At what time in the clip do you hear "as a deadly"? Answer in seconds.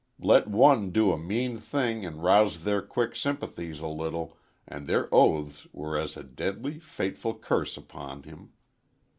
5.95-6.79